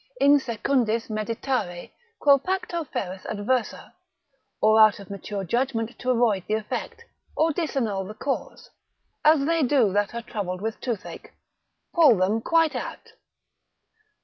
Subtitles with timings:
[0.19, 3.93] In secundis meditare, quo pacto feras adversa:
[4.59, 7.05] or out of mature judgment to avoid the effect,
[7.37, 8.71] or disannul the cause,
[9.23, 11.31] as they do that are troubled with toothache,
[11.93, 13.13] pull them quite out.